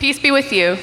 [0.00, 0.78] Peace be with you.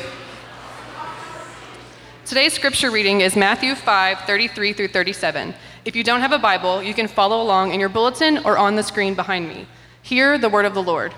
[2.24, 5.56] Today's scripture reading is Matthew 5 33 through 37.
[5.86, 8.76] If you don't have a Bible, you can follow along in your bulletin or on
[8.76, 9.66] the screen behind me.
[10.04, 11.16] Hear the word of the Lord.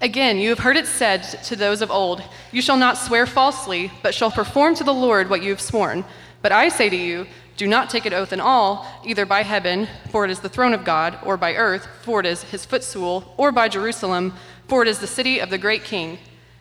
[0.00, 2.22] Again, you have heard it said to those of old,
[2.52, 6.06] You shall not swear falsely, but shall perform to the Lord what you have sworn.
[6.40, 7.26] But I say to you,
[7.58, 10.72] do not take an oath in all, either by heaven, for it is the throne
[10.72, 14.32] of God, or by earth, for it is his footstool, or by Jerusalem,
[14.68, 16.18] for it is the city of the great king.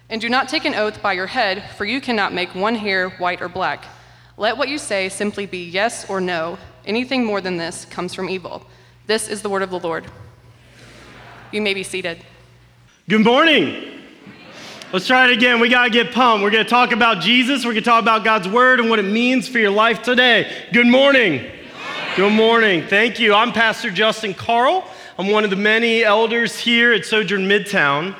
[0.09, 3.09] And do not take an oath by your head, for you cannot make one hair
[3.09, 3.83] white or black.
[4.37, 6.57] Let what you say simply be yes or no.
[6.85, 8.65] Anything more than this comes from evil.
[9.07, 10.05] This is the word of the Lord.
[11.51, 12.23] You may be seated.
[13.09, 14.01] Good morning.
[14.93, 15.59] Let's try it again.
[15.59, 16.41] We got to get pumped.
[16.41, 17.65] We're going to talk about Jesus.
[17.65, 20.49] We're going to talk about God's word and what it means for your life today.
[20.71, 21.45] Good morning.
[22.15, 22.87] Good morning.
[22.87, 23.33] Thank you.
[23.33, 24.89] I'm Pastor Justin Carl.
[25.17, 28.15] I'm one of the many elders here at Sojourn Midtown.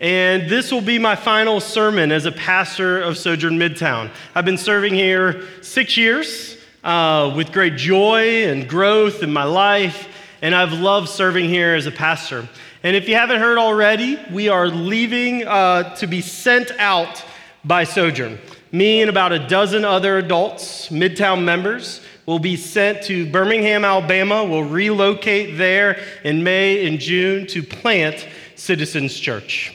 [0.00, 4.12] And this will be my final sermon as a pastor of Sojourn Midtown.
[4.32, 10.06] I've been serving here six years uh, with great joy and growth in my life,
[10.40, 12.48] and I've loved serving here as a pastor.
[12.84, 17.24] And if you haven't heard already, we are leaving uh, to be sent out
[17.64, 18.38] by Sojourn.
[18.70, 24.44] Me and about a dozen other adults, Midtown members, will be sent to Birmingham, Alabama.
[24.44, 29.74] We'll relocate there in May and June to plant Citizens Church.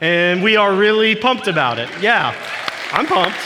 [0.00, 1.90] And we are really pumped about it.
[2.00, 2.34] Yeah,
[2.92, 3.38] I'm pumped.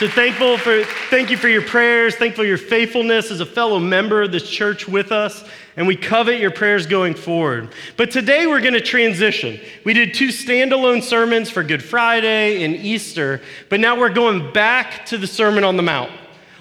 [0.00, 3.78] So thankful for thank you for your prayers, thankful for your faithfulness as a fellow
[3.78, 5.44] member of this church with us,
[5.76, 7.68] and we covet your prayers going forward.
[7.96, 9.60] But today we're going to transition.
[9.84, 15.06] We did two standalone sermons for Good Friday and Easter, but now we're going back
[15.06, 16.10] to the Sermon on the Mount.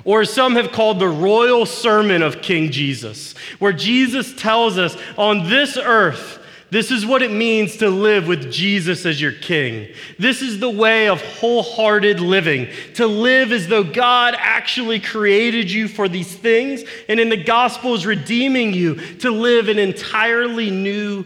[0.03, 5.49] Or some have called the royal sermon of King Jesus, where Jesus tells us on
[5.49, 6.37] this earth
[6.71, 9.93] this is what it means to live with Jesus as your king.
[10.17, 15.89] This is the way of wholehearted living, to live as though God actually created you
[15.89, 21.25] for these things, and in the gospel is redeeming you to live an entirely new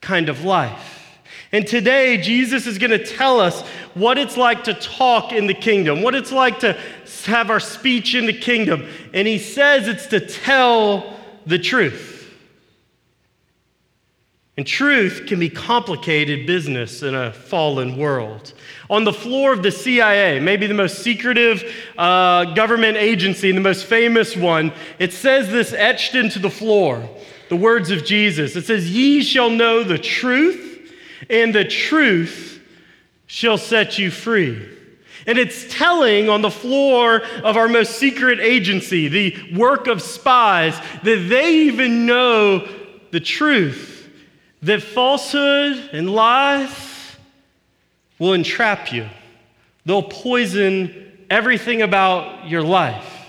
[0.00, 1.20] kind of life.
[1.52, 3.60] And today, Jesus is going to tell us
[3.92, 6.78] what it's like to talk in the kingdom, what it's like to
[7.24, 8.88] have our speech in the kingdom.
[9.12, 12.17] And he says it's to tell the truth.
[14.58, 18.54] And truth can be complicated business in a fallen world.
[18.90, 21.62] On the floor of the CIA, maybe the most secretive
[21.96, 27.08] uh, government agency, and the most famous one, it says this etched into the floor
[27.50, 28.56] the words of Jesus.
[28.56, 30.92] It says, Ye shall know the truth,
[31.30, 32.60] and the truth
[33.26, 34.68] shall set you free.
[35.28, 40.76] And it's telling on the floor of our most secret agency, the work of spies,
[41.04, 42.66] that they even know
[43.12, 43.97] the truth
[44.62, 47.16] that falsehood and lies
[48.18, 49.08] will entrap you.
[49.84, 53.26] They'll poison everything about your life.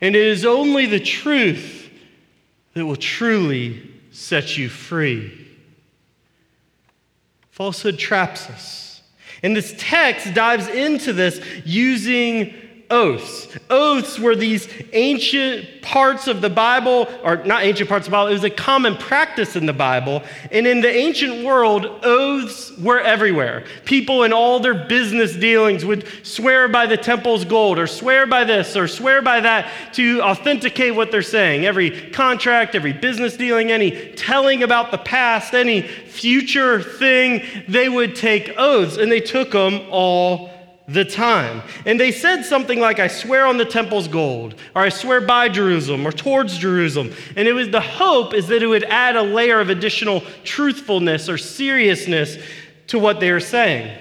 [0.00, 1.90] And it is only the truth
[2.74, 5.46] that will truly set you free.
[7.50, 9.02] Falsehood traps us.
[9.42, 12.54] And this text dives into this using
[12.90, 13.48] oaths.
[13.68, 18.28] Oaths were these ancient parts of the Bible, or not ancient parts of the Bible,
[18.28, 20.22] it was a common practice in the Bible.
[20.50, 23.64] And in the ancient world, oaths were everywhere.
[23.84, 28.44] People in all their business dealings would swear by the temple's gold, or swear by
[28.44, 31.66] this, or swear by that to authenticate what they're saying.
[31.66, 38.16] Every contract, every business dealing, any telling about the past, any future thing, they would
[38.16, 40.50] take oaths, and they took them all
[40.88, 41.62] the time.
[41.84, 45.48] And they said something like, I swear on the temple's gold, or I swear by
[45.50, 47.12] Jerusalem, or towards Jerusalem.
[47.36, 51.28] And it was the hope is that it would add a layer of additional truthfulness
[51.28, 52.38] or seriousness
[52.88, 53.96] to what they are saying.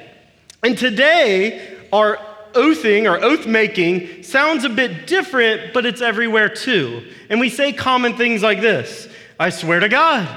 [0.63, 2.19] And today, our
[2.55, 7.05] oathing or oath making sounds a bit different, but it's everywhere too.
[7.29, 9.09] And we say common things like this
[9.39, 10.27] I swear to God.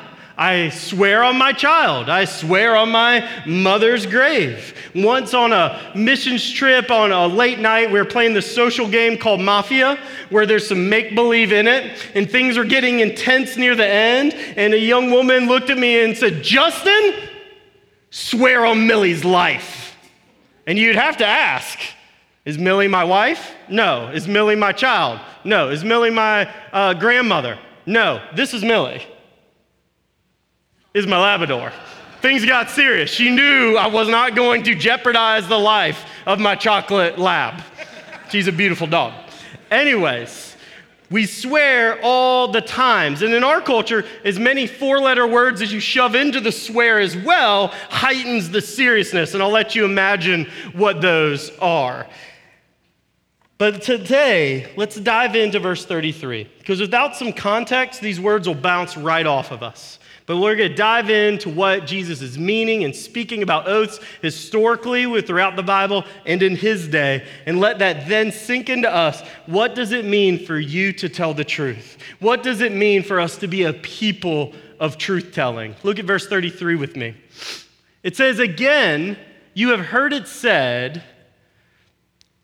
[0.41, 2.09] I swear on my child.
[2.09, 4.73] I swear on my mother's grave.
[4.95, 9.19] Once on a missions trip on a late night, we were playing this social game
[9.19, 9.99] called Mafia,
[10.31, 14.33] where there's some make believe in it, and things were getting intense near the end.
[14.57, 17.29] And a young woman looked at me and said, Justin,
[18.09, 19.95] swear on Millie's life.
[20.67, 21.79] And you'd have to ask,
[22.47, 23.53] is Millie my wife?
[23.69, 24.09] No.
[24.09, 25.21] Is Millie my child?
[25.45, 25.69] No.
[25.69, 27.59] Is Millie my uh, grandmother?
[27.85, 28.23] No.
[28.35, 29.07] This is Millie
[30.95, 31.73] is my Labrador.
[32.21, 33.11] Things got serious.
[33.11, 37.63] She knew I was not going to jeopardize the life of my chocolate lab.
[38.31, 39.15] She's a beautiful dog.
[39.71, 40.57] Anyways,
[41.11, 43.23] We swear all the times.
[43.23, 47.01] And in our culture, as many four letter words as you shove into the swear
[47.01, 49.35] as well heightens the seriousness.
[49.35, 52.07] And I'll let you imagine what those are.
[53.59, 58.97] But today, let's dive into verse 33, because without some context, these words will bounce
[58.97, 59.99] right off of us.
[60.31, 65.05] But we're going to dive into what Jesus is meaning and speaking about oaths historically
[65.05, 69.23] with throughout the Bible and in his day, and let that then sink into us.
[69.47, 71.99] What does it mean for you to tell the truth?
[72.21, 75.75] What does it mean for us to be a people of truth telling?
[75.83, 77.17] Look at verse 33 with me.
[78.05, 79.19] It says, Again,
[79.53, 81.03] you have heard it said,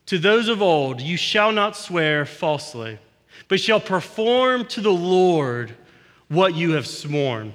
[0.07, 2.99] to those of old, you shall not swear falsely,
[3.47, 5.77] but shall perform to the Lord
[6.27, 7.55] what you have sworn.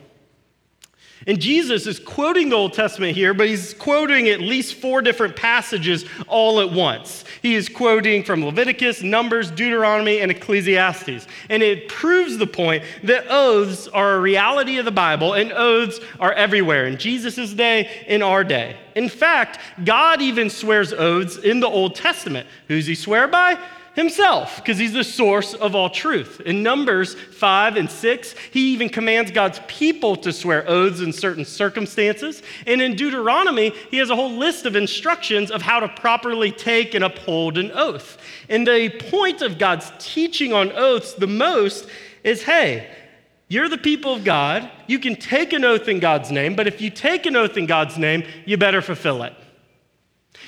[1.27, 5.35] And Jesus is quoting the Old Testament here, but he's quoting at least four different
[5.35, 7.23] passages all at once.
[7.41, 11.27] He is quoting from Leviticus, Numbers, Deuteronomy, and Ecclesiastes.
[11.49, 15.99] And it proves the point that oaths are a reality of the Bible, and oaths
[16.19, 18.77] are everywhere in Jesus' day, in our day.
[18.95, 22.47] In fact, God even swears oaths in the Old Testament.
[22.67, 23.57] Who's he swear by?
[23.95, 26.41] Himself because he's the source of all truth.
[26.41, 31.45] In Numbers 5 and 6, he even commands God's people to swear oaths in certain
[31.45, 32.41] circumstances.
[32.65, 36.93] And in Deuteronomy, he has a whole list of instructions of how to properly take
[36.93, 38.17] and uphold an oath.
[38.49, 41.87] And the point of God's teaching on oaths the most
[42.23, 42.89] is hey,
[43.47, 44.71] you're the people of God.
[44.87, 47.65] You can take an oath in God's name, but if you take an oath in
[47.65, 49.33] God's name, you better fulfill it.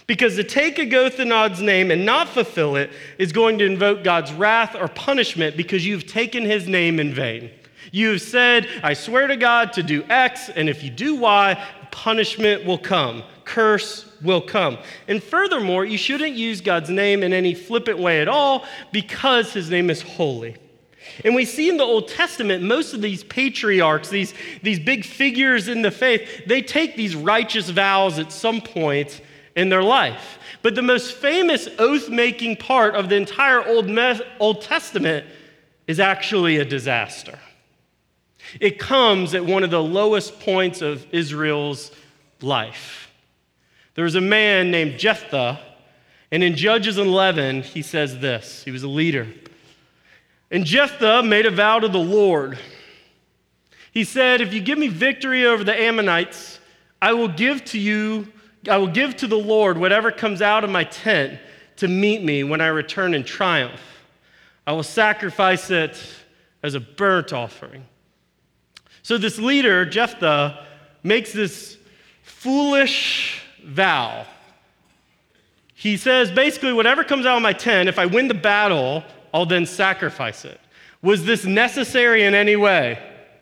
[0.05, 4.33] Because to take a Gothanod's name and not fulfill it is going to invoke God's
[4.33, 7.51] wrath or punishment because you've taken his name in vain.
[7.91, 11.63] You have said, I swear to God to do X, and if you do Y,
[11.91, 14.77] punishment will come, curse will come.
[15.07, 19.69] And furthermore, you shouldn't use God's name in any flippant way at all because his
[19.69, 20.55] name is holy.
[21.23, 24.33] And we see in the Old Testament, most of these patriarchs, these,
[24.63, 29.21] these big figures in the faith, they take these righteous vows at some point
[29.55, 30.39] in their life.
[30.61, 33.89] But the most famous oath making part of the entire Old,
[34.39, 35.25] Old Testament
[35.87, 37.37] is actually a disaster.
[38.59, 41.91] It comes at one of the lowest points of Israel's
[42.41, 43.11] life.
[43.95, 45.59] There was a man named Jephthah,
[46.31, 48.63] and in Judges 11, he says this.
[48.63, 49.27] He was a leader.
[50.49, 52.57] And Jephthah made a vow to the Lord.
[53.91, 56.59] He said, If you give me victory over the Ammonites,
[57.01, 58.32] I will give to you
[58.69, 61.39] I will give to the Lord whatever comes out of my tent
[61.77, 63.81] to meet me when I return in triumph.
[64.65, 66.01] I will sacrifice it
[66.61, 67.85] as a burnt offering.
[69.01, 70.65] So, this leader, Jephthah,
[71.03, 71.77] makes this
[72.21, 74.25] foolish vow.
[75.75, 79.45] He says, basically, whatever comes out of my tent, if I win the battle, I'll
[79.45, 80.59] then sacrifice it.
[81.01, 82.97] Was this necessary in any way?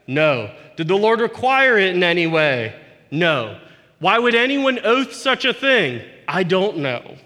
[0.07, 0.51] No.
[0.75, 2.73] Did the Lord require it in any way?
[3.11, 3.59] No.
[4.01, 6.01] Why would anyone oath such a thing?
[6.27, 7.17] I don't know.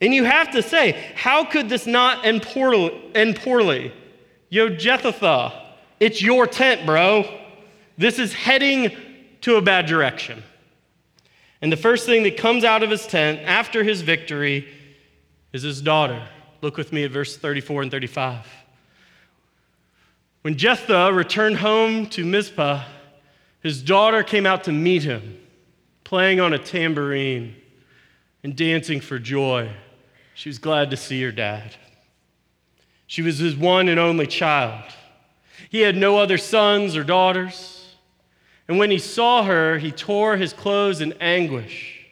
[0.00, 3.00] And you have to say, how could this not end poorly?
[3.14, 3.94] End poorly?
[4.48, 7.24] Yo, Jephthah, it's your tent, bro.
[7.96, 8.90] This is heading
[9.42, 10.42] to a bad direction.
[11.62, 14.66] And the first thing that comes out of his tent after his victory
[15.52, 16.26] is his daughter.
[16.62, 18.44] Look with me at verse 34 and 35.
[20.42, 22.82] When Jephthah returned home to Mizpah,
[23.62, 25.36] his daughter came out to meet him
[26.10, 27.54] playing on a tambourine
[28.42, 29.70] and dancing for joy.
[30.34, 31.76] She was glad to see her dad.
[33.06, 34.82] She was his one and only child.
[35.68, 37.94] He had no other sons or daughters.
[38.66, 42.04] And when he saw her, he tore his clothes in anguish.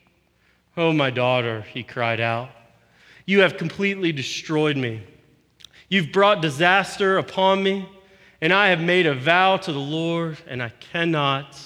[0.77, 2.51] Oh, my daughter, he cried out,
[3.27, 5.03] you have completely destroyed me.
[5.89, 7.89] You've brought disaster upon me,
[8.41, 11.59] and I have made a vow to the Lord, and I cannot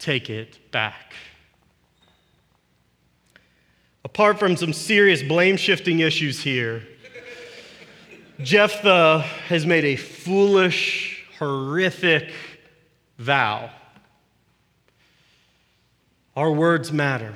[0.00, 1.14] take it back.
[4.12, 6.82] Apart from some serious blame shifting issues here,
[8.40, 12.30] Jephthah has made a foolish, horrific
[13.16, 13.70] vow.
[16.36, 17.34] Our words matter.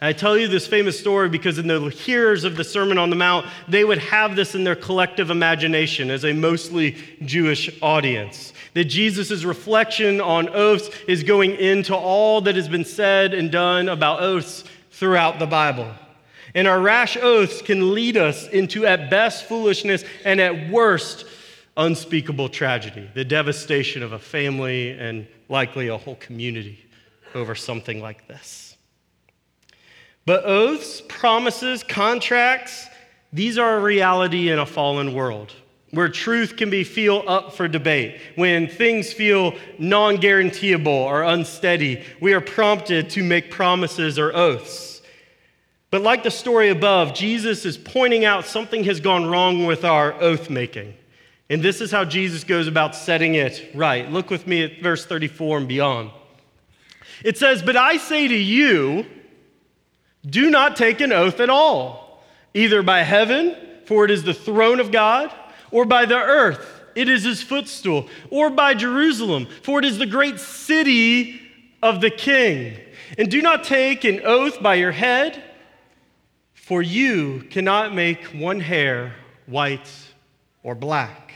[0.00, 3.16] I tell you this famous story because in the hearers of the Sermon on the
[3.16, 8.52] Mount, they would have this in their collective imagination as a mostly Jewish audience.
[8.74, 13.88] That Jesus' reflection on oaths is going into all that has been said and done
[13.88, 14.62] about oaths
[14.98, 15.90] throughout the Bible.
[16.54, 21.24] And our rash oaths can lead us into, at best, foolishness and at worst,
[21.76, 26.78] unspeakable tragedy, the devastation of a family and likely a whole community
[27.34, 28.76] over something like this.
[30.26, 32.86] But oaths, promises, contracts,
[33.32, 35.52] these are a reality in a fallen world.
[35.90, 42.34] where truth can be feel up for debate, when things feel non-guaranteeable or unsteady, we
[42.34, 44.87] are prompted to make promises or oaths.
[45.90, 50.12] But like the story above, Jesus is pointing out something has gone wrong with our
[50.14, 50.94] oath making.
[51.50, 54.10] And this is how Jesus goes about setting it right.
[54.10, 56.10] Look with me at verse 34 and beyond.
[57.24, 59.06] It says, But I say to you,
[60.26, 64.80] do not take an oath at all, either by heaven, for it is the throne
[64.80, 65.32] of God,
[65.70, 70.06] or by the earth, it is his footstool, or by Jerusalem, for it is the
[70.06, 71.40] great city
[71.82, 72.76] of the king.
[73.16, 75.42] And do not take an oath by your head,
[76.68, 79.14] for you cannot make one hair
[79.46, 79.90] white
[80.62, 81.32] or black.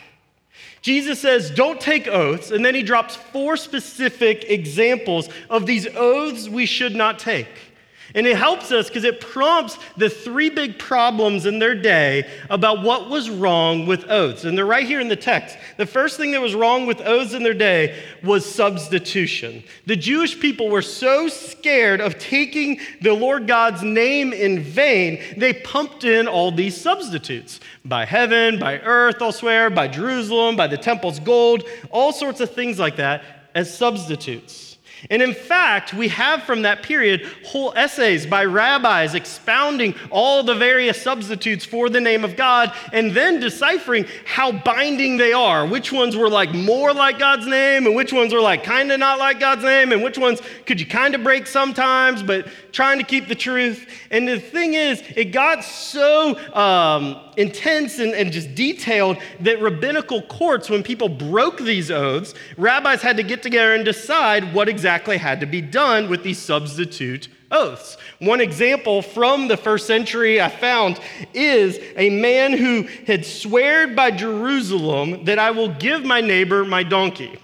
[0.83, 6.51] Jesus says, don't take oaths, and then he drops four specific examples of these oaths
[6.51, 7.72] we should not take.
[8.15, 12.83] And it helps us because it prompts the three big problems in their day about
[12.83, 14.45] what was wrong with oaths.
[14.45, 15.57] And they're right here in the text.
[15.77, 19.65] The first thing that was wrong with oaths in their day was substitution.
[19.87, 25.53] The Jewish people were so scared of taking the Lord God's name in vain, they
[25.53, 30.77] pumped in all these substitutes by heaven, by earth, I'll swear, by Jerusalem, by the
[30.77, 33.23] temple's gold, all sorts of things like that
[33.55, 34.72] as substitutes.
[35.11, 40.55] And in fact, we have from that period whole essays by rabbis expounding all the
[40.55, 45.67] various substitutes for the name of God and then deciphering how binding they are.
[45.67, 48.99] Which ones were like more like God's name and which ones were like kind of
[48.99, 52.99] not like God's name and which ones could you kind of break sometimes but trying
[52.99, 53.87] to keep the truth.
[54.11, 60.23] And the thing is, it got so um, intense and, and just detailed that rabbinical
[60.23, 65.17] courts, when people broke these oaths, rabbis had to get together and decide what exactly
[65.17, 67.97] had to be done with these substitute oaths.
[68.19, 70.99] One example from the first century I found
[71.35, 76.83] is a man who had sweared by Jerusalem that I will give my neighbor my
[76.83, 77.39] donkey.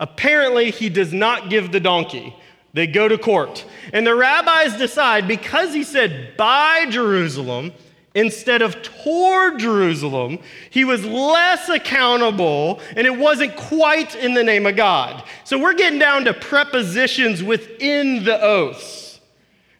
[0.00, 2.34] Apparently, he does not give the donkey.
[2.72, 3.64] They go to court.
[3.92, 7.72] And the rabbis decide because he said by Jerusalem
[8.14, 10.38] instead of toward Jerusalem,
[10.70, 15.24] he was less accountable and it wasn't quite in the name of God.
[15.44, 19.20] So we're getting down to prepositions within the oaths.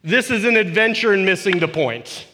[0.02, 2.26] This is an adventure in missing the point.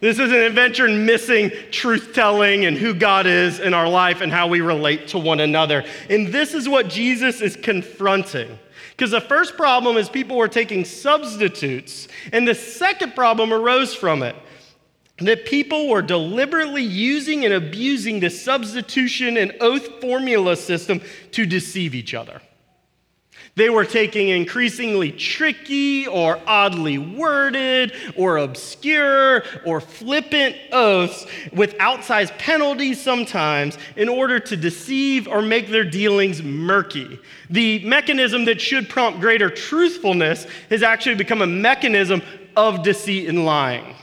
[0.00, 4.20] This is an adventure in missing truth telling and who God is in our life
[4.20, 5.84] and how we relate to one another.
[6.08, 8.58] And this is what Jesus is confronting.
[8.90, 14.22] Because the first problem is people were taking substitutes, and the second problem arose from
[14.22, 14.36] it
[15.18, 21.00] that people were deliberately using and abusing the substitution and oath formula system
[21.32, 22.40] to deceive each other.
[23.58, 32.38] They were taking increasingly tricky or oddly worded or obscure or flippant oaths with outsized
[32.38, 37.18] penalties sometimes in order to deceive or make their dealings murky.
[37.50, 42.22] The mechanism that should prompt greater truthfulness has actually become a mechanism
[42.56, 43.96] of deceit and lying.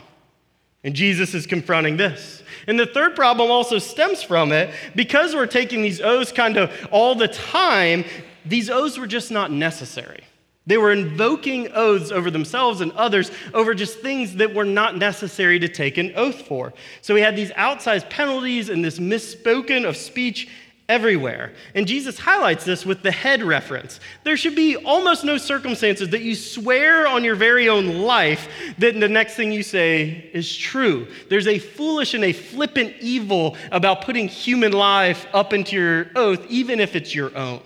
[0.86, 2.44] And Jesus is confronting this.
[2.68, 6.72] And the third problem also stems from it because we're taking these oaths kind of
[6.92, 8.04] all the time,
[8.44, 10.22] these oaths were just not necessary.
[10.64, 15.58] They were invoking oaths over themselves and others over just things that were not necessary
[15.58, 16.72] to take an oath for.
[17.02, 20.48] So we had these outsized penalties and this misspoken of speech
[20.88, 21.52] everywhere.
[21.74, 23.98] And Jesus highlights this with the head reference.
[24.24, 28.98] There should be almost no circumstances that you swear on your very own life that
[28.98, 31.08] the next thing you say is true.
[31.28, 36.44] There's a foolish and a flippant evil about putting human life up into your oath,
[36.48, 37.60] even if it's your own.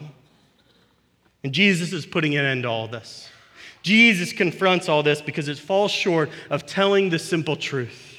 [1.45, 3.29] And Jesus is putting an end to all this.
[3.83, 8.10] Jesus confronts all this because it falls short of telling the simple truth.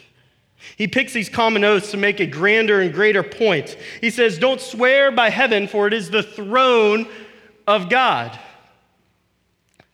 [0.78, 3.78] He picks these common oaths to make a grander and greater point.
[4.00, 7.08] He says, Don't swear by heaven, for it is the throne
[7.68, 8.38] of God.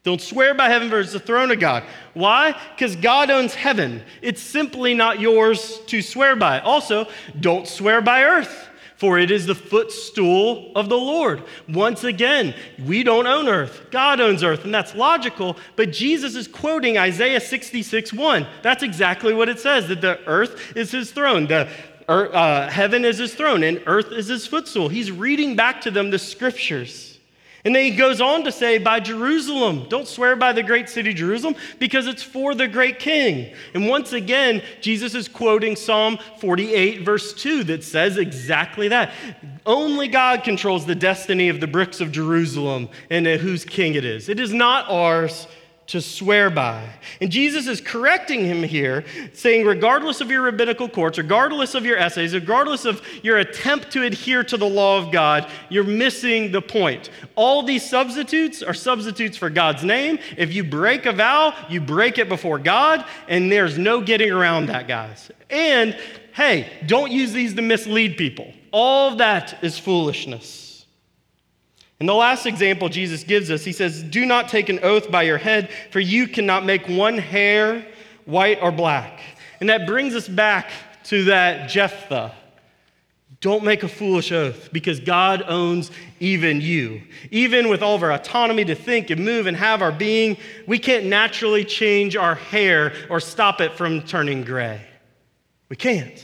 [0.03, 1.83] Don't swear by heaven, for it's the throne of God.
[2.13, 2.55] Why?
[2.73, 4.03] Because God owns heaven.
[4.21, 6.59] It's simply not yours to swear by.
[6.61, 7.07] Also,
[7.39, 11.43] don't swear by earth for it is the footstool of the Lord.
[11.69, 12.53] Once again,
[12.85, 17.39] we don't own earth, God owns earth, and that's logical, but Jesus is quoting Isaiah
[17.39, 18.47] 66 1.
[18.63, 21.69] That's exactly what it says that the earth is his throne, the
[22.07, 24.89] uh, heaven is his throne, and earth is his footstool.
[24.89, 27.06] He's reading back to them the scriptures.
[27.67, 29.87] And then he goes on to say, by Jerusalem.
[29.89, 33.53] Don't swear by the great city Jerusalem because it's for the great king.
[33.73, 39.11] And once again, Jesus is quoting Psalm 48, verse 2, that says exactly that.
[39.65, 44.29] Only God controls the destiny of the bricks of Jerusalem and whose king it is.
[44.29, 45.45] It is not ours,
[45.87, 46.87] to swear by.
[47.21, 51.97] And Jesus is correcting him here, saying, regardless of your rabbinical courts, regardless of your
[51.97, 56.61] essays, regardless of your attempt to adhere to the law of God, you're missing the
[56.61, 57.09] point.
[57.35, 60.19] All these substitutes are substitutes for God's name.
[60.37, 64.65] If you break a vow, you break it before God, and there's no getting around
[64.65, 65.31] that, guys.
[65.49, 65.97] And
[66.33, 68.53] hey, don't use these to mislead people.
[68.71, 70.66] All that is foolishness.
[71.99, 75.23] And the last example Jesus gives us, he says, Do not take an oath by
[75.23, 77.85] your head, for you cannot make one hair
[78.25, 79.19] white or black.
[79.59, 80.69] And that brings us back
[81.05, 82.33] to that Jephthah.
[83.39, 87.01] Don't make a foolish oath because God owns even you.
[87.29, 90.79] Even with all of our autonomy to think and move and have our being, we
[90.79, 94.81] can't naturally change our hair or stop it from turning gray.
[95.69, 96.23] We can't.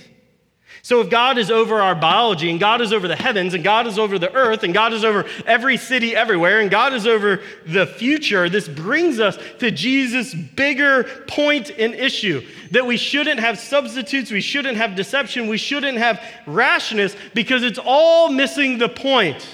[0.86, 3.88] So, if God is over our biology, and God is over the heavens, and God
[3.88, 7.40] is over the earth, and God is over every city everywhere, and God is over
[7.66, 13.58] the future, this brings us to Jesus' bigger point and issue that we shouldn't have
[13.60, 19.48] substitutes, we shouldn't have deception, we shouldn't have rashness, because it's all missing the point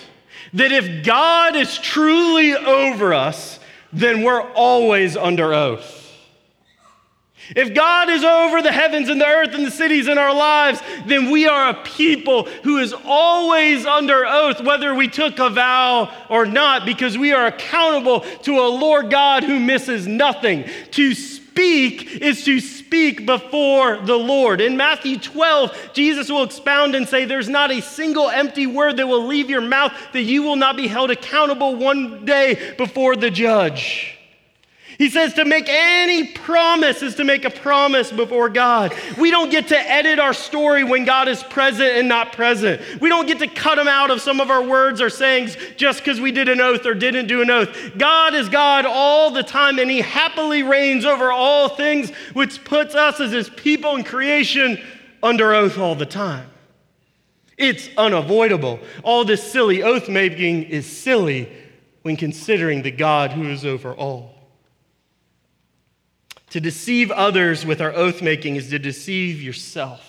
[0.53, 3.59] that if God is truly over us,
[3.93, 5.98] then we're always under oath.
[7.55, 10.81] If God is over the heavens and the earth and the cities in our lives,
[11.05, 16.13] then we are a people who is always under oath, whether we took a vow
[16.29, 20.69] or not, because we are accountable to a Lord God who misses nothing.
[20.91, 24.61] To speak is to speak before the Lord.
[24.61, 29.07] In Matthew 12, Jesus will expound and say, There's not a single empty word that
[29.07, 33.31] will leave your mouth that you will not be held accountable one day before the
[33.31, 34.18] judge.
[34.99, 38.93] He says to make any promise is to make a promise before God.
[39.17, 42.81] We don't get to edit our story when God is present and not present.
[42.99, 45.99] We don't get to cut him out of some of our words or sayings just
[45.99, 47.97] because we did an oath or didn't do an oath.
[47.97, 52.93] God is God all the time and he happily reigns over all things, which puts
[52.93, 54.77] us as his people in creation
[55.23, 56.49] under oath all the time.
[57.57, 58.81] It's unavoidable.
[59.03, 61.49] All this silly oath making is silly
[62.01, 64.38] when considering the God who is over all.
[66.51, 70.05] To deceive others with our oath making is to deceive yourself.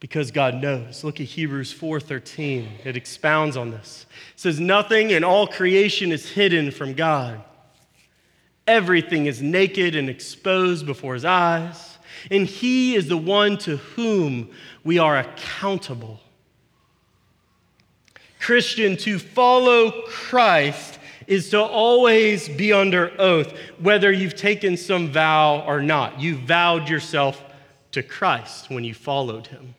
[0.00, 1.04] Because God knows.
[1.04, 2.68] Look at Hebrews 4:13.
[2.84, 4.06] It expounds on this.
[4.34, 7.42] It says nothing in all creation is hidden from God.
[8.66, 11.98] Everything is naked and exposed before his eyes,
[12.30, 14.50] and he is the one to whom
[14.82, 16.20] we are accountable.
[18.40, 25.64] Christian, to follow Christ is to always be under oath, whether you've taken some vow
[25.66, 26.20] or not.
[26.20, 27.42] You vowed yourself
[27.92, 29.74] to Christ when you followed him.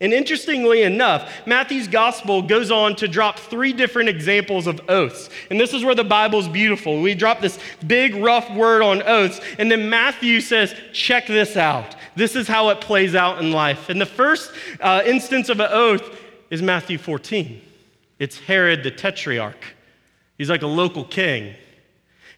[0.00, 5.30] And interestingly enough, Matthew's gospel goes on to drop three different examples of oaths.
[5.50, 7.00] And this is where the Bible's beautiful.
[7.00, 11.96] We drop this big, rough word on oaths, and then Matthew says, check this out.
[12.14, 13.88] This is how it plays out in life.
[13.88, 16.18] And the first uh, instance of an oath
[16.50, 17.62] is Matthew 14.
[18.18, 19.75] It's Herod the Tetrarch.
[20.38, 21.54] He's like a local king.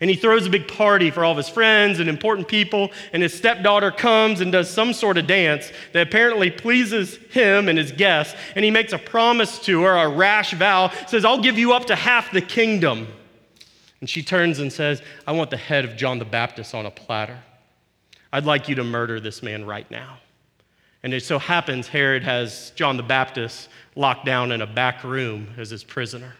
[0.00, 3.20] And he throws a big party for all of his friends and important people, and
[3.20, 7.90] his stepdaughter comes and does some sort of dance that apparently pleases him and his
[7.90, 8.36] guests.
[8.54, 11.86] And he makes a promise to her, a rash vow, says, I'll give you up
[11.86, 13.08] to half the kingdom.
[14.00, 16.90] And she turns and says, I want the head of John the Baptist on a
[16.92, 17.38] platter.
[18.32, 20.18] I'd like you to murder this man right now.
[21.02, 25.48] And it so happens Herod has John the Baptist locked down in a back room
[25.56, 26.34] as his prisoner.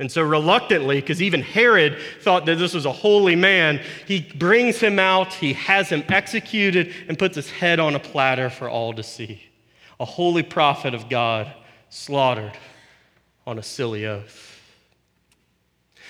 [0.00, 4.80] And so, reluctantly, because even Herod thought that this was a holy man, he brings
[4.80, 8.94] him out, he has him executed, and puts his head on a platter for all
[8.94, 9.42] to see.
[10.00, 11.52] A holy prophet of God
[11.90, 12.56] slaughtered
[13.46, 14.58] on a silly oath.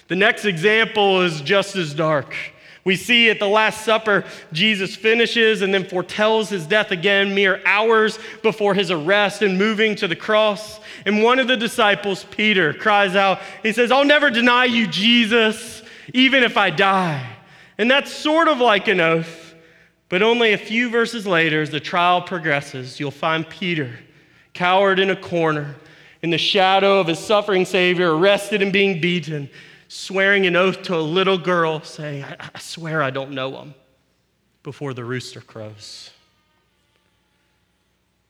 [0.06, 2.36] The next example is just as dark.
[2.84, 7.60] We see at the Last Supper, Jesus finishes and then foretells his death again mere
[7.66, 10.80] hours before his arrest and moving to the cross.
[11.04, 15.82] And one of the disciples, Peter, cries out, he says, I'll never deny you, Jesus,
[16.14, 17.36] even if I die.
[17.76, 19.54] And that's sort of like an oath.
[20.08, 23.92] But only a few verses later, as the trial progresses, you'll find Peter
[24.54, 25.76] cowered in a corner
[26.22, 29.48] in the shadow of his suffering Savior, arrested and being beaten
[29.92, 33.74] swearing an oath to a little girl, saying, I, I swear I don't know him,
[34.62, 36.10] before the rooster crows.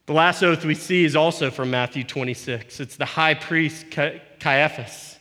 [0.07, 2.79] The last oath we see is also from Matthew 26.
[2.79, 5.19] It's the high priest Caiaphas.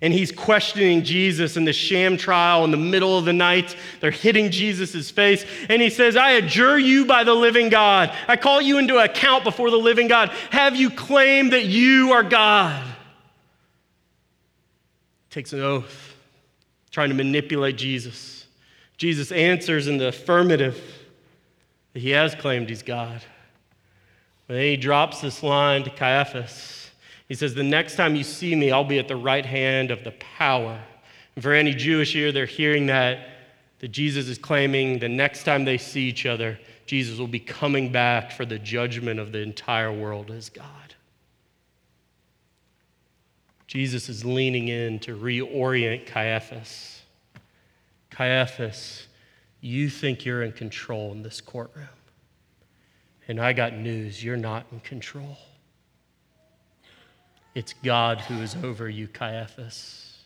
[0.00, 3.74] And he's questioning Jesus in the sham trial in the middle of the night.
[4.00, 5.44] They're hitting Jesus' face.
[5.68, 8.12] And he says, I adjure you by the living God.
[8.28, 10.28] I call you into account before the living God.
[10.50, 12.93] Have you claimed that you are God?
[15.34, 16.14] Takes an oath.
[16.92, 18.46] trying to manipulate Jesus.
[18.96, 20.80] Jesus answers in the affirmative
[21.92, 23.20] that he has claimed he's God.
[24.46, 26.88] But then he drops this line to Caiaphas.
[27.28, 30.04] He says, The next time you see me, I'll be at the right hand of
[30.04, 30.78] the power.
[31.34, 33.26] And for any Jewish ear, they're hearing that,
[33.80, 37.90] that Jesus is claiming the next time they see each other, Jesus will be coming
[37.90, 40.83] back for the judgment of the entire world as God.
[43.74, 47.02] Jesus is leaning in to reorient Caiaphas.
[48.08, 49.08] Caiaphas,
[49.60, 51.88] you think you're in control in this courtroom.
[53.26, 55.38] And I got news you're not in control.
[57.56, 60.18] It's God who is over you, Caiaphas.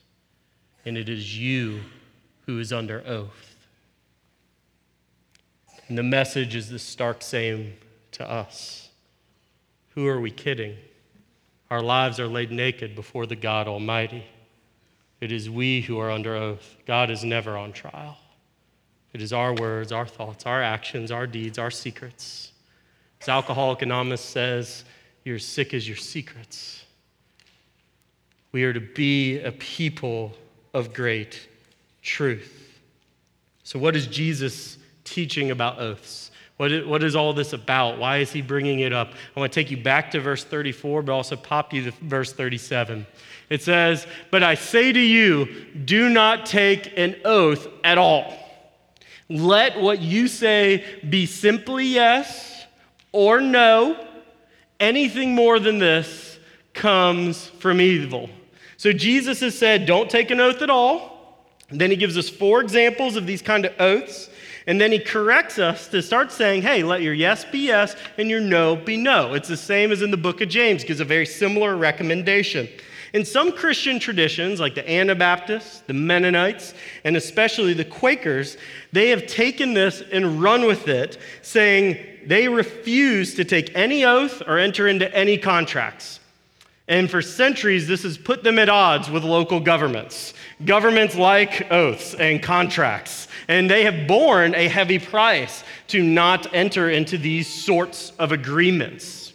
[0.84, 1.80] And it is you
[2.44, 3.56] who is under oath.
[5.88, 7.72] And the message is the stark same
[8.12, 8.90] to us.
[9.94, 10.76] Who are we kidding?
[11.70, 14.24] Our lives are laid naked before the God Almighty.
[15.20, 16.76] It is we who are under oath.
[16.86, 18.16] God is never on trial.
[19.12, 22.52] It is our words, our thoughts, our actions, our deeds, our secrets.
[23.20, 24.84] As Alcoholic Anonymous says,
[25.24, 26.84] you're as sick as your secrets.
[28.52, 30.34] We are to be a people
[30.72, 31.48] of great
[32.02, 32.80] truth.
[33.62, 36.30] So, what is Jesus teaching about oaths?
[36.58, 37.98] What is, what is all this about?
[37.98, 39.12] Why is he bringing it up?
[39.36, 42.32] I want to take you back to verse 34, but also pop you to verse
[42.32, 43.06] 37.
[43.48, 45.46] It says, But I say to you,
[45.84, 48.36] do not take an oath at all.
[49.28, 52.66] Let what you say be simply yes
[53.12, 54.04] or no.
[54.80, 56.40] Anything more than this
[56.74, 58.30] comes from evil.
[58.76, 61.18] So Jesus has said, Don't take an oath at all.
[61.70, 64.28] And then he gives us four examples of these kind of oaths.
[64.68, 68.28] And then he corrects us to start saying, hey, let your yes be yes and
[68.28, 69.32] your no be no.
[69.32, 72.68] It's the same as in the book of James, gives a very similar recommendation.
[73.14, 78.58] In some Christian traditions, like the Anabaptists, the Mennonites, and especially the Quakers,
[78.92, 84.42] they have taken this and run with it, saying they refuse to take any oath
[84.46, 86.20] or enter into any contracts.
[86.88, 90.34] And for centuries, this has put them at odds with local governments.
[90.64, 96.90] Governments like oaths and contracts, and they have borne a heavy price to not enter
[96.90, 99.32] into these sorts of agreements.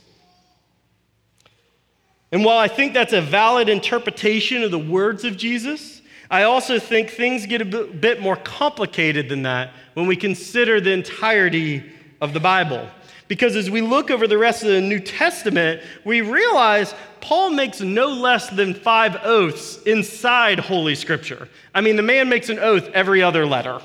[2.32, 6.80] And while I think that's a valid interpretation of the words of Jesus, I also
[6.80, 11.84] think things get a bit more complicated than that when we consider the entirety
[12.22, 12.88] of the Bible.
[13.28, 17.82] Because as we look over the rest of the New Testament, we realize Paul makes
[17.82, 21.48] no less than five oaths inside Holy Scripture.
[21.74, 23.80] I mean, the man makes an oath every other letter.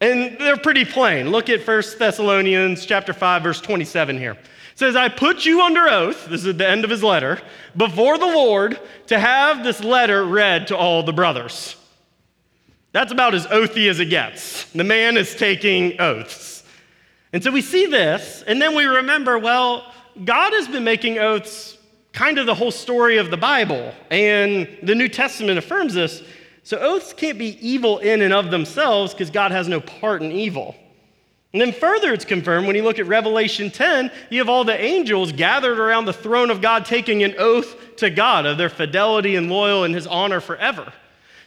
[0.00, 1.30] And they're pretty plain.
[1.30, 4.32] Look at 1 Thessalonians chapter 5 verse 27 here.
[4.32, 7.40] It says, "I put you under oath, this is the end of his letter,
[7.76, 11.76] before the Lord to have this letter read to all the brothers."
[12.92, 14.64] That's about as oathy as it gets.
[14.74, 16.64] The man is taking oaths.
[17.32, 19.92] And so we see this, and then we remember, well,
[20.24, 21.76] God has been making oaths
[22.12, 26.22] kind of the whole story of the Bible, and the New Testament affirms this.
[26.62, 30.30] So oaths can't be evil in and of themselves because God has no part in
[30.30, 30.74] evil.
[31.52, 34.80] And then further, it's confirmed when you look at Revelation 10, you have all the
[34.80, 39.34] angels gathered around the throne of God taking an oath to God of their fidelity
[39.34, 40.92] and loyal and his honor forever.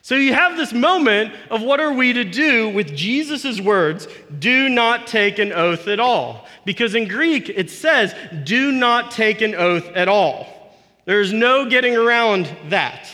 [0.02, 4.68] So you have this moment of what are we to do with Jesus' words, do
[4.68, 6.46] not take an oath at all.
[6.66, 10.76] Because in Greek it says, do not take an oath at all.
[11.06, 13.10] There's no getting around that.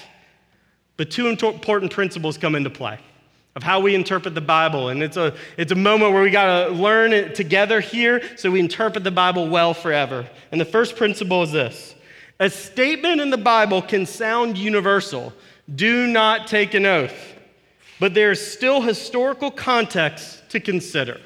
[1.00, 3.00] But two important principles come into play
[3.56, 4.90] of how we interpret the Bible.
[4.90, 8.52] And it's a, it's a moment where we got to learn it together here so
[8.52, 10.30] we interpret the Bible well forever.
[10.52, 11.96] And the first principle is this
[12.38, 15.32] a statement in the Bible can sound universal
[15.74, 17.34] do not take an oath.
[18.02, 21.22] But there is still historical context to consider.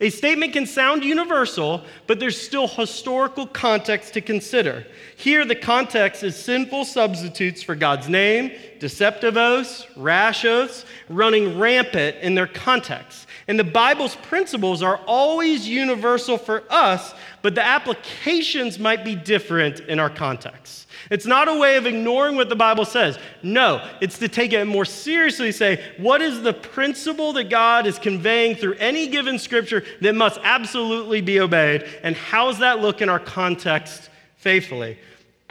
[0.00, 4.86] A statement can sound universal, but there's still historical context to consider.
[5.16, 12.16] Here, the context is sinful substitutes for God's name, deceptive oaths, rash oaths, running rampant
[12.18, 13.26] in their context.
[13.48, 19.80] And the Bible's principles are always universal for us, but the applications might be different
[19.80, 20.85] in our context.
[21.10, 23.18] It's not a way of ignoring what the Bible says.
[23.42, 27.98] No, it's to take it more seriously, say, what is the principle that God is
[27.98, 31.84] conveying through any given scripture that must absolutely be obeyed?
[32.02, 34.98] And how does that look in our context faithfully?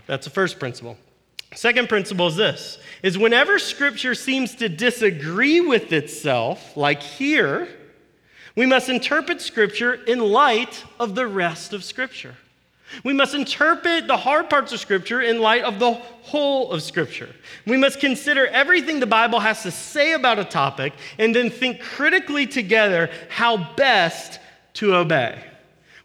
[0.08, 0.98] That's the first principle.
[1.56, 7.68] Second principle is this is whenever scripture seems to disagree with itself, like here,
[8.56, 12.36] we must interpret scripture in light of the rest of scripture.
[13.04, 17.30] We must interpret the hard parts of Scripture in light of the whole of Scripture.
[17.65, 21.82] We must consider everything the Bible has to say about a topic and then think
[21.82, 24.39] critically together how best
[24.76, 25.43] to obey.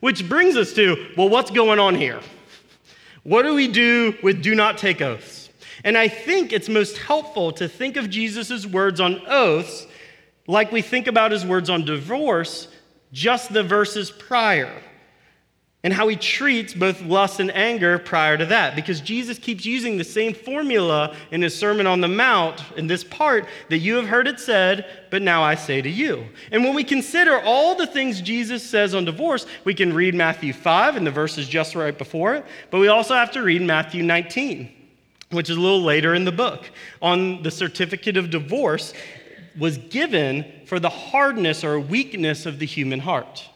[0.00, 2.20] Which brings us to well, what's going on here?
[3.22, 5.50] What do we do with do not take oaths?
[5.84, 9.86] And I think it's most helpful to think of Jesus' words on oaths
[10.46, 12.68] like we think about his words on divorce
[13.12, 14.82] just the verses prior
[15.82, 18.76] and how he treats both lust and anger prior to that.
[18.76, 23.02] Because Jesus keeps using the same formula in his Sermon on the Mount in this
[23.02, 26.26] part that you have heard it said, but now I say to you.
[26.50, 30.52] And when we consider all the things Jesus says on divorce, we can read Matthew
[30.52, 34.02] 5 and the verses just right before it, but we also have to read Matthew
[34.02, 34.70] 19,
[35.30, 38.92] which is a little later in the book, on the certificate of divorce
[39.58, 43.49] was given for the hardness or weakness of the human heart.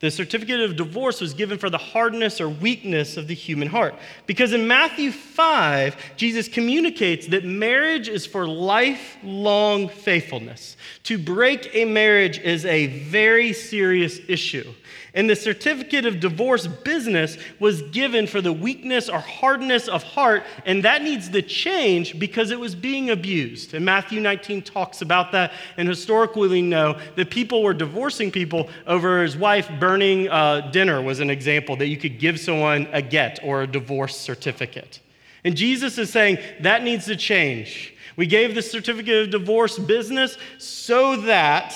[0.00, 3.94] The certificate of divorce was given for the hardness or weakness of the human heart.
[4.26, 10.76] Because in Matthew 5, Jesus communicates that marriage is for lifelong faithfulness.
[11.04, 14.74] To break a marriage is a very serious issue.
[15.14, 20.42] And the certificate of divorce business was given for the weakness or hardness of heart,
[20.66, 23.74] and that needs to change because it was being abused.
[23.74, 25.52] And Matthew 19 talks about that.
[25.76, 31.00] And historically, we know that people were divorcing people over his wife burning uh, dinner,
[31.00, 34.98] was an example that you could give someone a get or a divorce certificate.
[35.44, 37.94] And Jesus is saying that needs to change.
[38.16, 41.74] We gave the certificate of divorce business so that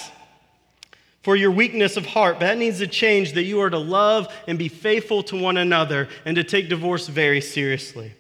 [1.29, 2.41] for your weakness of heart.
[2.41, 6.09] That needs to change that you are to love and be faithful to one another
[6.25, 8.15] and to take divorce very seriously.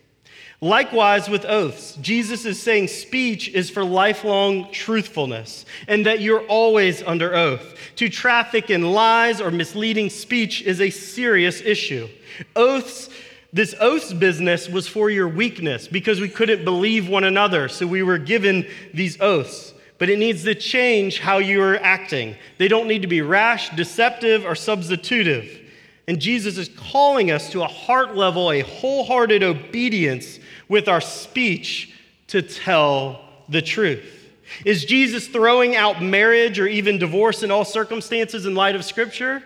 [0.60, 7.02] Likewise, with oaths, Jesus is saying speech is for lifelong truthfulness and that you're always
[7.02, 7.78] under oath.
[7.96, 12.10] To traffic in lies or misleading speech is a serious issue.
[12.56, 13.08] Oaths,
[13.54, 18.02] this oaths business was for your weakness because we couldn't believe one another, so we
[18.02, 22.36] were given these oaths but it needs to change how you are acting.
[22.56, 25.60] They don't need to be rash, deceptive, or substitutive.
[26.06, 31.94] And Jesus is calling us to a heart level, a wholehearted obedience with our speech
[32.28, 34.30] to tell the truth.
[34.64, 39.42] Is Jesus throwing out marriage or even divorce in all circumstances in light of Scripture?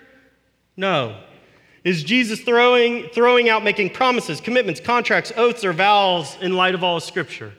[0.76, 1.18] No.
[1.84, 6.84] Is Jesus throwing, throwing out making promises, commitments, contracts, oaths, or vows in light of
[6.84, 7.52] all of Scripture?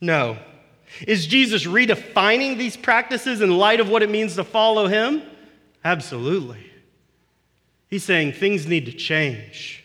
[0.00, 0.38] No.
[1.06, 5.22] Is Jesus redefining these practices in light of what it means to follow him?
[5.84, 6.64] Absolutely.
[7.88, 9.84] He's saying things need to change.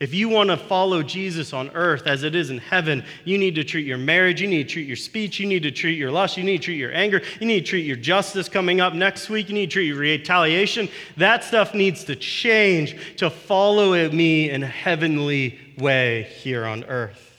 [0.00, 3.54] If you want to follow Jesus on earth as it is in heaven, you need
[3.54, 6.10] to treat your marriage, you need to treat your speech, you need to treat your
[6.10, 8.92] lust, you need to treat your anger, you need to treat your justice coming up
[8.92, 10.88] next week, you need to treat your retaliation.
[11.16, 17.33] That stuff needs to change to follow me in a heavenly way here on earth.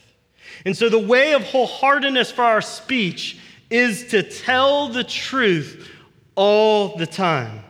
[0.65, 3.37] And so, the way of wholeheartedness for our speech
[3.69, 5.89] is to tell the truth
[6.35, 7.63] all the time.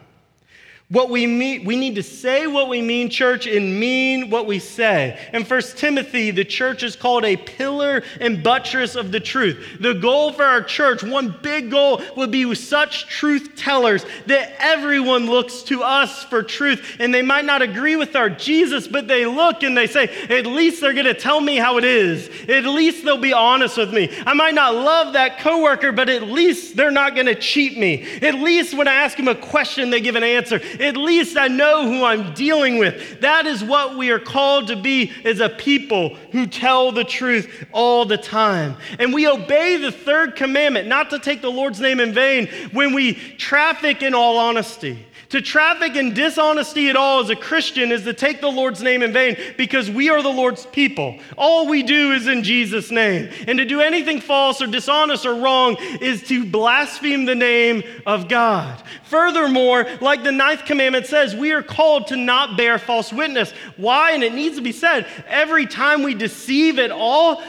[0.90, 4.60] What we mean, we need to say what we mean, church, and mean what we
[4.60, 5.20] say.
[5.34, 9.78] In 1 Timothy, the church is called a pillar and buttress of the truth.
[9.80, 15.26] The goal for our church, one big goal, would be such truth tellers that everyone
[15.26, 16.98] looks to us for truth.
[17.00, 20.46] And they might not agree with our Jesus, but they look and they say, at
[20.46, 22.30] least they're going to tell me how it is.
[22.48, 24.16] At least they'll be honest with me.
[24.24, 28.20] I might not love that coworker, but at least they're not going to cheat me.
[28.22, 30.62] At least when I ask them a question, they give an answer.
[30.80, 33.22] At least I know who I'm dealing with.
[33.22, 37.66] That is what we are called to be as a people who tell the truth
[37.72, 38.78] all the time.
[39.00, 42.94] And we obey the third commandment, not to take the Lord's name in vain, when
[42.94, 45.06] we traffic in all honesty.
[45.30, 49.02] To traffic in dishonesty at all as a Christian is to take the Lord's name
[49.02, 51.18] in vain because we are the Lord's people.
[51.38, 53.30] All we do is in Jesus' name.
[53.48, 58.28] And to do anything false or dishonest or wrong is to blaspheme the name of
[58.28, 58.82] God.
[59.04, 63.52] Furthermore, like the ninth commandment says, we are called to not bear false witness.
[63.78, 64.12] Why?
[64.12, 67.42] And it needs to be said every time we deceive at all,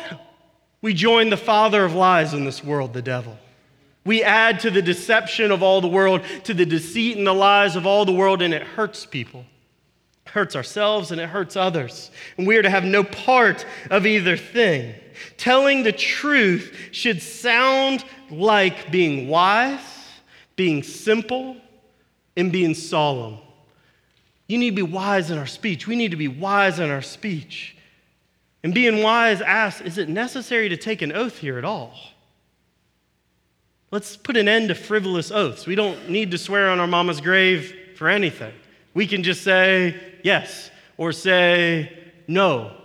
[0.82, 3.36] we join the father of lies in this world, the devil.
[4.06, 7.74] We add to the deception of all the world, to the deceit and the lies
[7.74, 9.44] of all the world, and it hurts people.
[10.24, 12.12] It hurts ourselves and it hurts others.
[12.38, 14.94] And we are to have no part of either thing.
[15.36, 19.80] Telling the truth should sound like being wise,
[20.54, 21.56] being simple,
[22.36, 23.38] and being solemn.
[24.46, 25.88] You need to be wise in our speech.
[25.88, 27.76] We need to be wise in our speech.
[28.62, 31.94] And being wise asks, is it necessary to take an oath here at all?
[33.90, 35.66] Let's put an end to frivolous oaths.
[35.66, 38.52] We don't need to swear on our mama's grave for anything.
[38.94, 39.94] We can just say,
[40.24, 42.76] yes, or say no.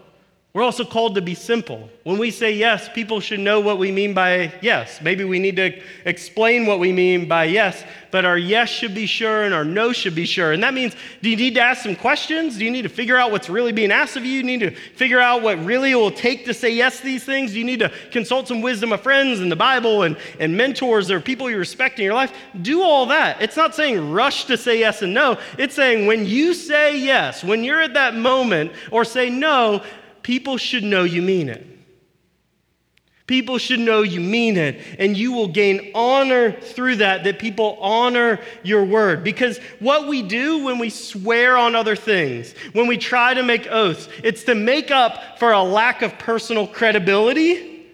[0.53, 1.89] We're also called to be simple.
[2.03, 4.99] When we say yes, people should know what we mean by yes.
[5.01, 9.05] Maybe we need to explain what we mean by yes, but our yes should be
[9.05, 10.51] sure and our no should be sure.
[10.51, 12.57] And that means do you need to ask some questions?
[12.57, 14.33] Do you need to figure out what's really being asked of you?
[14.33, 17.53] You need to figure out what really will take to say yes to these things?
[17.53, 21.09] Do you need to consult some wisdom of friends and the Bible and, and mentors
[21.09, 22.33] or people you respect in your life?
[22.61, 23.41] Do all that.
[23.41, 25.37] It's not saying rush to say yes and no.
[25.57, 29.81] It's saying when you say yes, when you're at that moment, or say no,
[30.23, 31.67] people should know you mean it.
[33.31, 37.77] People should know you mean it, and you will gain honor through that, that people
[37.79, 39.23] honor your word.
[39.23, 43.67] Because what we do when we swear on other things, when we try to make
[43.67, 47.85] oaths, it's to make up for a lack of personal credibility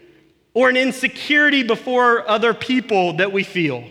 [0.55, 3.83] or an insecurity before other people that we feel.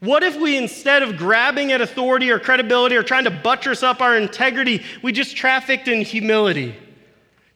[0.00, 4.00] What if we, instead of grabbing at authority or credibility or trying to buttress up
[4.00, 6.74] our integrity, we just trafficked in humility?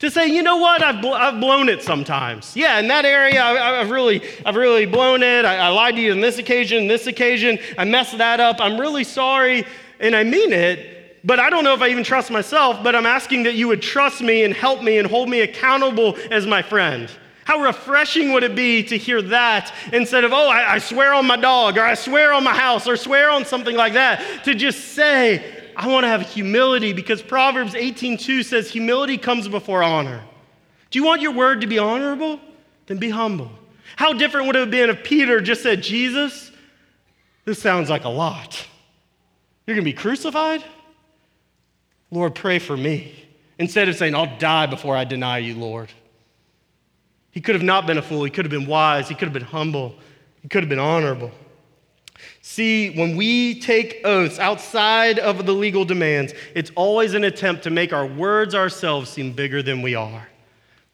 [0.00, 2.54] To say, you know what, I've, bl- I've blown it sometimes.
[2.54, 5.46] Yeah, in that area, I, have really, I've really blown it.
[5.46, 7.58] I, I lied to you on this occasion, this occasion.
[7.78, 8.56] I messed that up.
[8.60, 9.64] I'm really sorry,
[9.98, 11.24] and I mean it.
[11.24, 13.80] But I don't know if I even trust myself, but I'm asking that you would
[13.80, 17.10] trust me and help me and hold me accountable as my friend.
[17.44, 21.26] How refreshing would it be to hear that instead of, oh, I, I swear on
[21.26, 24.54] my dog, or I swear on my house, or swear on something like that, to
[24.54, 30.22] just say, I want to have humility because Proverbs 18:2 says humility comes before honor.
[30.90, 32.40] Do you want your word to be honorable?
[32.86, 33.50] Then be humble.
[33.96, 36.50] How different would it have been if Peter just said, Jesus,
[37.44, 38.66] this sounds like a lot.
[39.66, 40.64] You're going to be crucified?
[42.10, 43.14] Lord, pray for me.
[43.58, 45.90] Instead of saying, I'll die before I deny you, Lord.
[47.30, 48.24] He could have not been a fool.
[48.24, 49.08] He could have been wise.
[49.08, 49.94] He could have been humble.
[50.42, 51.32] He could have been honorable.
[52.48, 57.70] See, when we take oaths outside of the legal demands, it's always an attempt to
[57.70, 60.28] make our words ourselves seem bigger than we are.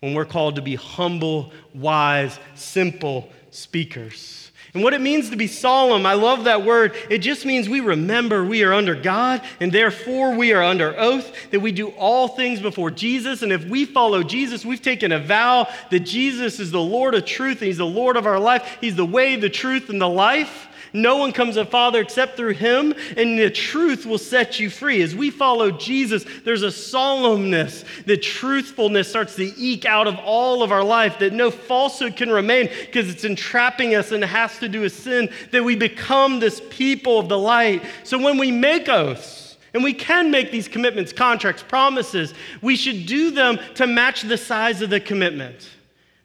[0.00, 4.50] When we're called to be humble, wise, simple speakers.
[4.72, 6.96] And what it means to be solemn, I love that word.
[7.10, 11.50] It just means we remember we are under God and therefore we are under oath,
[11.50, 13.42] that we do all things before Jesus.
[13.42, 17.26] And if we follow Jesus, we've taken a vow that Jesus is the Lord of
[17.26, 18.78] truth and He's the Lord of our life.
[18.80, 20.68] He's the way, the truth, and the life.
[20.92, 25.02] No one comes to Father except through him, and the truth will set you free.
[25.02, 30.62] As we follow Jesus, there's a solemnness, the truthfulness starts to eke out of all
[30.62, 34.68] of our life, that no falsehood can remain because it's entrapping us and has to
[34.68, 37.82] do with sin, that we become this people of the light.
[38.04, 39.42] So when we make oaths,
[39.74, 42.34] and we can make these commitments, contracts, promises.
[42.60, 45.66] We should do them to match the size of the commitment.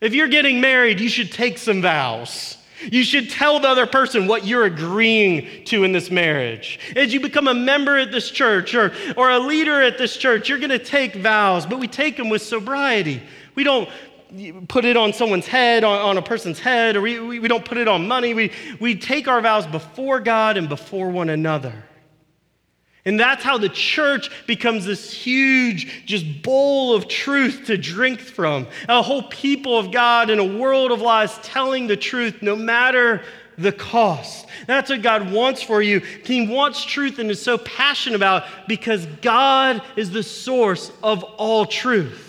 [0.01, 2.56] If you're getting married, you should take some vows.
[2.81, 6.79] You should tell the other person what you're agreeing to in this marriage.
[6.95, 10.49] As you become a member at this church or, or a leader at this church,
[10.49, 13.21] you're going to take vows, but we take them with sobriety.
[13.55, 13.89] We don't
[14.67, 17.65] put it on someone's head, on, on a person's head, or we, we, we don't
[17.65, 18.33] put it on money.
[18.33, 21.87] We, we take our vows before God and before one another.
[23.07, 28.67] And that's how the church becomes this huge, just bowl of truth to drink from.
[28.89, 33.23] A whole people of God in a world of lies telling the truth no matter
[33.57, 34.47] the cost.
[34.67, 36.01] That's what God wants for you.
[36.01, 41.65] He wants truth and is so passionate about because God is the source of all
[41.65, 42.25] truth.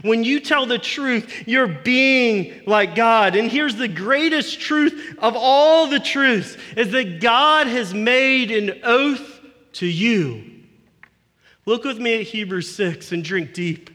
[0.00, 3.36] When you tell the truth, you're being like God.
[3.36, 8.80] And here's the greatest truth of all the truths is that God has made an
[8.82, 9.35] oath
[9.76, 10.44] to you.
[11.64, 13.90] Look with me at Hebrews 6 and drink deep.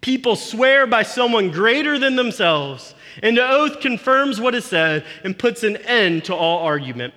[0.00, 5.38] People swear by someone greater than themselves, and the oath confirms what is said and
[5.38, 7.14] puts an end to all argument.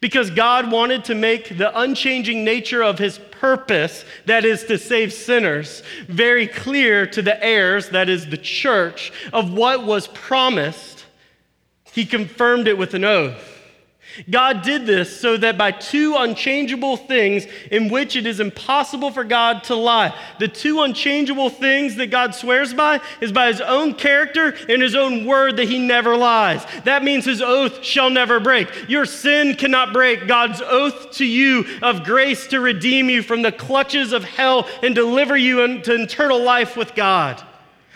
[0.00, 5.14] Because God wanted to make the unchanging nature of his purpose, that is to save
[5.14, 11.06] sinners, very clear to the heirs, that is the church, of what was promised,
[11.92, 13.53] he confirmed it with an oath.
[14.30, 19.24] God did this so that by two unchangeable things in which it is impossible for
[19.24, 20.16] God to lie.
[20.38, 24.94] The two unchangeable things that God swears by is by his own character and his
[24.94, 26.64] own word that he never lies.
[26.84, 28.88] That means his oath shall never break.
[28.88, 33.52] Your sin cannot break God's oath to you of grace to redeem you from the
[33.52, 37.42] clutches of hell and deliver you into eternal life with God.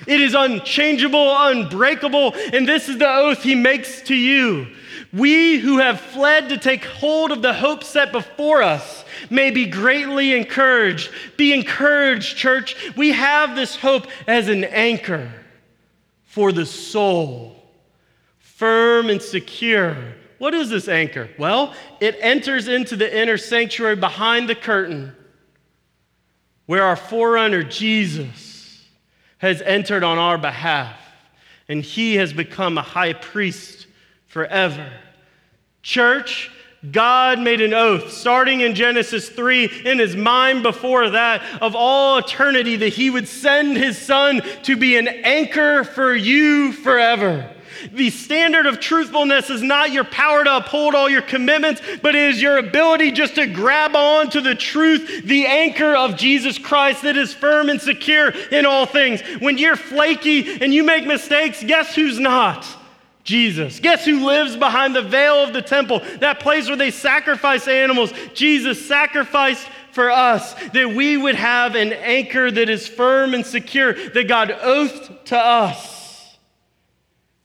[0.07, 4.69] It is unchangeable, unbreakable, and this is the oath he makes to you
[5.13, 9.67] we who have fled to take hold of the hope set before us may be
[9.67, 11.11] greatly encouraged.
[11.37, 12.77] Be encouraged, church.
[12.97, 15.31] We have this hope as an anchor
[16.25, 17.57] for the soul,
[18.39, 19.97] firm and secure.
[20.39, 21.31] What is this anchor?
[21.39, 25.15] Well, it enters into the inner sanctuary behind the curtain
[26.67, 28.85] where our forerunner, Jesus,
[29.39, 31.01] has entered on our behalf,
[31.67, 33.78] and he has become a high priest
[34.29, 34.91] forever.
[35.83, 36.51] Church,
[36.93, 42.19] God made an oath starting in Genesis 3 in his mind before that of all
[42.19, 47.53] eternity that he would send his son to be an anchor for you forever.
[47.93, 52.31] The standard of truthfulness is not your power to uphold all your commitments, but it
[52.31, 57.03] is your ability just to grab on to the truth, the anchor of Jesus Christ
[57.03, 59.21] that is firm and secure in all things.
[59.41, 62.67] When you're flaky and you make mistakes, guess who's not?
[63.29, 63.79] Jesus.
[63.79, 68.11] Guess who lives behind the veil of the temple, that place where they sacrifice animals?
[68.33, 73.93] Jesus sacrificed for us that we would have an anchor that is firm and secure,
[73.93, 76.39] that God oathed to us.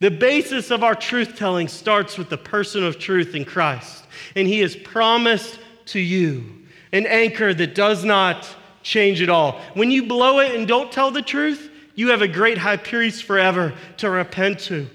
[0.00, 4.48] The basis of our truth telling starts with the person of truth in Christ, and
[4.48, 5.58] He has promised
[5.88, 6.46] to you
[6.92, 8.48] an anchor that does not
[8.82, 9.60] change at all.
[9.74, 13.24] When you blow it and don't tell the truth, you have a great high priest
[13.24, 14.88] forever to repent to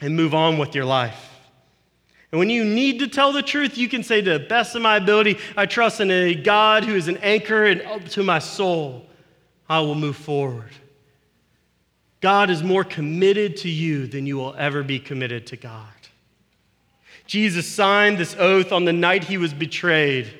[0.00, 1.30] and move on with your life.
[2.32, 4.82] And when you need to tell the truth, you can say, to the best of
[4.82, 9.06] my ability, I trust in a God who is an anchor and to my soul.
[9.68, 10.70] I will move forward.
[12.20, 15.86] God is more committed to you than you will ever be committed to God.
[17.26, 20.32] Jesus signed this oath on the night he was betrayed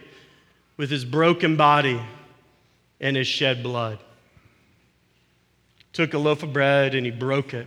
[0.76, 2.00] with his broken body
[3.00, 3.98] and his shed blood.
[5.92, 7.66] Took a loaf of bread and he broke it.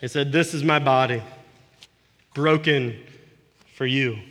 [0.00, 1.22] He said, This is my body,
[2.34, 2.96] broken
[3.74, 4.12] for you.
[4.12, 4.24] And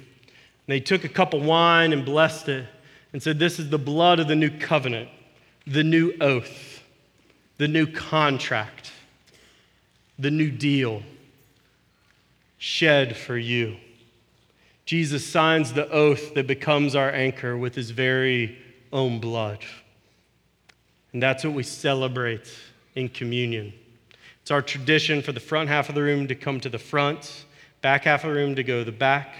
[0.67, 2.67] they took a cup of wine and blessed it
[3.13, 5.09] and said, This is the blood of the new covenant,
[5.65, 6.83] the new oath,
[7.57, 8.91] the new contract,
[10.19, 11.01] the new deal
[12.57, 13.77] shed for you.
[14.85, 18.57] Jesus signs the oath that becomes our anchor with his very
[18.93, 19.59] own blood.
[21.13, 22.51] And that's what we celebrate
[22.95, 23.73] in communion.
[24.45, 27.45] It's our tradition for the front half of the room to come to the front,
[27.81, 29.33] back half of the room to go to the back.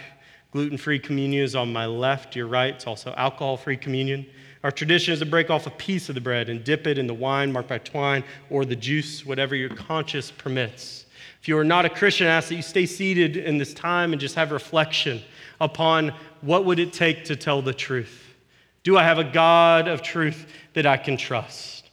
[0.49, 2.74] Gluten free communion is on my left, your right.
[2.74, 4.26] It's also alcohol free communion.
[4.64, 7.06] Our tradition is to break off a piece of the bread and dip it in
[7.06, 11.06] the wine marked by twine or the juice, whatever your conscience permits.
[11.39, 14.12] If you are not a Christian, I ask that you stay seated in this time
[14.12, 15.22] and just have reflection
[15.62, 18.34] upon what would it take to tell the truth.
[18.82, 21.85] Do I have a God of truth that I can trust?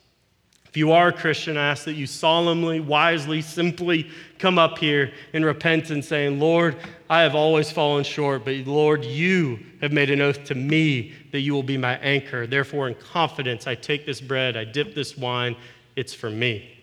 [0.73, 5.13] If you are a Christian, I ask that you solemnly, wisely, simply come up here
[5.35, 6.77] in repentance, saying, Lord,
[7.11, 11.41] I have always fallen short, but Lord, you have made an oath to me that
[11.41, 12.47] you will be my anchor.
[12.47, 15.57] Therefore, in confidence, I take this bread, I dip this wine,
[15.95, 16.75] it's for me.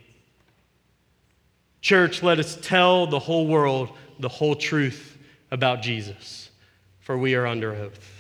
[1.82, 5.18] Church, let us tell the whole world the whole truth
[5.50, 6.52] about Jesus,
[7.00, 8.19] for we are under oath.